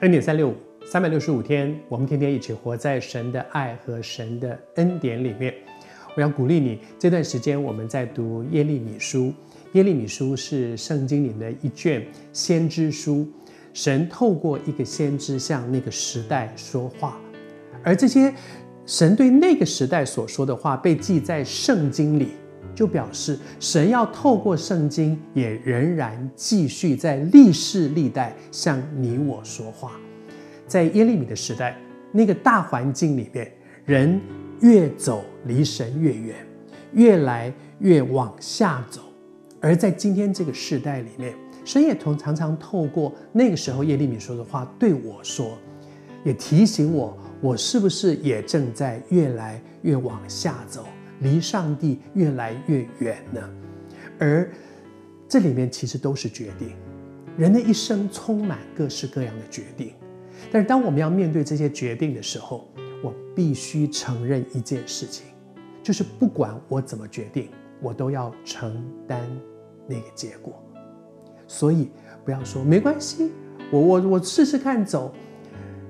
[0.00, 0.54] 恩典三六五，
[0.84, 5.54] 三百六十五天，我们天天一起活在神的爱和神的恩典里面。
[6.16, 9.32] 我要鼓励你，这段时间我们在读耶利米书。
[9.74, 13.24] 耶利米书是圣经里的一卷先知书，
[13.72, 17.16] 神透过一个先知向那个时代说话，
[17.84, 18.34] 而这些
[18.84, 22.30] 神对那个时代所说的话被记在圣经里。
[22.74, 29.92] 就表示神要透过圣经，也仍然继续在历世历代向你我说话。
[30.66, 31.76] 在耶利米的时代，
[32.12, 33.52] 那个大环境里面，
[33.84, 34.20] 人
[34.60, 36.34] 越走离神越远，
[36.92, 39.00] 越来越往下走。
[39.60, 41.34] 而在今天这个时代里面，
[41.64, 45.56] 神也同常常透过那个时候耶利米说的话对我说，
[46.24, 50.84] 也提醒我，我是不是也正在越来越往下走。
[51.20, 53.40] 离上帝越来越远呢，
[54.18, 54.50] 而
[55.28, 56.70] 这里面其实都是决定。
[57.36, 59.92] 人的一生充满各式各样的决定，
[60.52, 62.68] 但是当我们要面对这些决定的时候，
[63.02, 65.26] 我必须承认一件事情，
[65.82, 67.48] 就是不管我怎么决定，
[67.80, 69.20] 我都要承担
[69.88, 70.62] 那个结果。
[71.46, 71.90] 所以
[72.24, 73.30] 不要说没关系，
[73.70, 75.14] 我我我试试看走。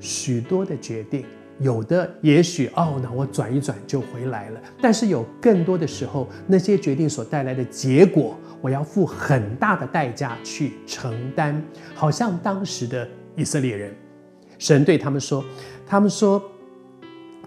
[0.00, 1.24] 许多的决定。
[1.64, 4.60] 有的也许哦，那我转一转就回来了。
[4.82, 11.60] 但是有更多的时候，那些决定所带来的结果，我要付很大的代价去承担。
[11.94, 13.96] 好像当时的以色列人，
[14.58, 15.42] 神对他们说
[15.88, 16.42] ：“他们说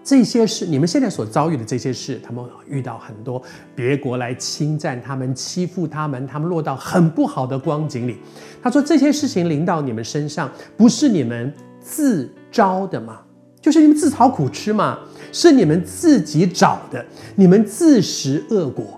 [0.03, 3.39] 这些事，你们现在所遭遇的这些事，他们遇到很多
[3.75, 8.17] 别国来侵占他们、欺负他们，他们落到很不好的光景里。
[8.63, 13.19] 他说这些事情临到你们身上，不是你们自招的吗？”
[13.67, 14.97] 就是你们自讨苦吃嘛，
[15.33, 17.05] 是你们自己找的，
[17.35, 18.97] 你们自食恶果。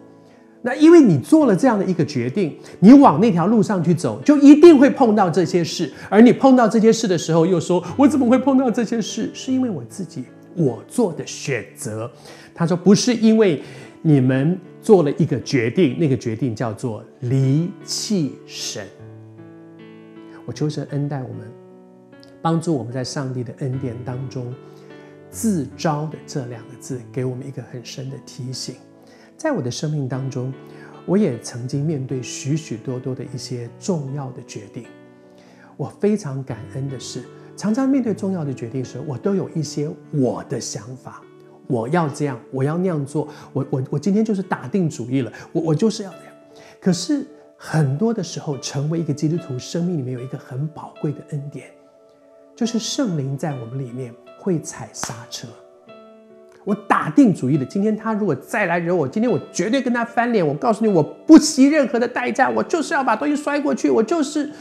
[0.61, 5.91] 那因为你做了这样的一个决定，你往那条路上去走，就一定会碰到这些事。
[6.07, 9.31] 而你碰到这些事的时候，又说：“我怎么会碰到这些事？
[9.33, 10.23] 是因为我自己
[10.55, 12.07] 我做的选择。”
[12.53, 13.59] 他说：“不是因为
[14.03, 18.85] 你们做了一个决定，那个决定叫做离弃神。”
[20.45, 21.68] 我求神恩待我们。
[22.41, 24.53] 帮助我们在上帝的恩典当中，
[25.29, 28.75] 自招的这两个字给我们一个很深的提醒。
[29.37, 30.53] 在我的生命当中，
[31.05, 34.85] 我也曾经面对许许多多的一些重要的决定。
[35.77, 37.23] 我非常感恩的是，
[37.55, 41.21] 常常面对重要的决定时，我都有一些我的想法，
[41.67, 43.27] 我要这样，我要那样做。
[43.53, 46.33] 我我我今天就是打定主意了，我我就是要这样。
[46.81, 51.69] 可是很多的时候，成为一个基督徒，生命里面有一个很宝贵的恩典。
[52.59, 55.47] 就是圣灵在我们里面会踩刹车。
[56.65, 60.45] 我打定主意了，今天他如果再来惹我，今天我绝对跟他翻脸。
[60.45, 63.89] 我告诉你，我不惜任何的代价，我就是要把东西摔过去。
[63.89, 64.51] 我就是，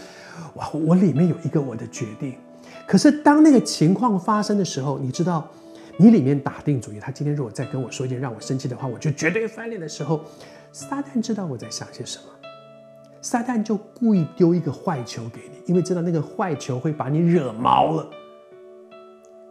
[0.54, 2.34] 哇，我里面有一个我的决定。
[2.87, 5.50] 可是当那个情况发生的时候，你知道，
[5.97, 10.20] 你里面打定主意，他今天如果再跟我说一件让我生气的话，我就绝对翻脸的时候，
[10.70, 12.38] 撒旦知道我在想些什么。
[13.28, 18.09] 撒旦就故意丢一个坏球给你，因为知道那个坏球会把你惹毛了。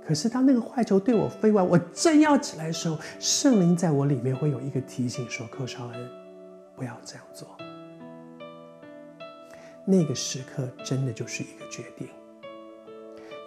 [0.04, 6.10] 可是当那个坏球对我飞完，我正要起来的时候，圣灵在我里面会有一个提醒说：“寇绍恩，
[6.76, 7.48] 不要这样做。”
[9.86, 12.08] 那个时刻真的就是一个决定。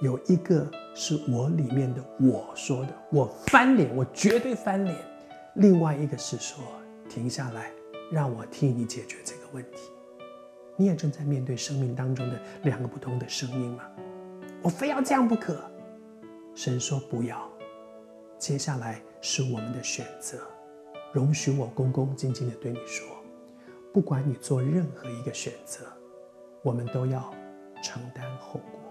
[0.00, 0.64] 有一个
[0.94, 4.96] 是我里面的我说的，我翻脸，我绝对翻脸；
[5.54, 6.62] 另外一个是说，
[7.08, 7.72] 停下来，
[8.12, 9.90] 让我替你解决这个问题。
[10.76, 13.84] 你也正在面对生命当中的两个不同的声音吗？
[14.62, 15.58] 我非要这样不可。
[16.54, 17.48] 神说不要。
[18.38, 20.38] 接下来是我们的选择。
[21.12, 23.06] 容许我恭恭敬敬地对你说，
[23.92, 25.86] 不管你做任何一个选择，
[26.62, 27.34] 我们都要
[27.82, 28.89] 承担后果。